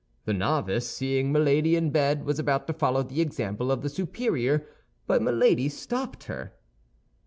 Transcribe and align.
The 0.25 0.33
novice, 0.33 0.89
seeing 0.89 1.31
Milady 1.31 1.75
in 1.75 1.91
bed, 1.91 2.25
was 2.25 2.39
about 2.39 2.65
to 2.65 2.73
follow 2.73 3.03
the 3.03 3.21
example 3.21 3.71
of 3.71 3.83
the 3.83 3.87
superior; 3.89 4.65
but 5.05 5.21
Milady 5.21 5.69
stopped 5.69 6.23
her. 6.23 6.55